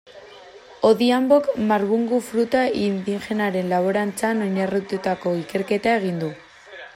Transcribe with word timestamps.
Odhiambok 0.87 1.49
marbungu 1.71 2.19
fruta 2.29 2.63
indigenaren 2.85 3.69
laborantzan 3.75 4.43
oinarritututako 4.47 5.35
ikerketa 5.43 5.95
egin 6.01 6.19
du. 6.25 6.33